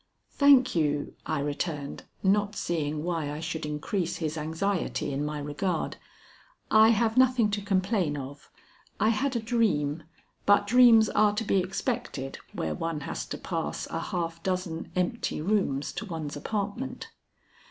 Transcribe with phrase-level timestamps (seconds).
[0.31, 5.97] "Thank you," I returned, not seeing why I should increase his anxiety in my regard.
[6.71, 8.49] "I have nothing to complain of.
[8.99, 10.01] I had a dream;
[10.47, 15.39] but dreams are to be expected where one has to pass a half dozen empty
[15.39, 17.09] rooms to one's apartment."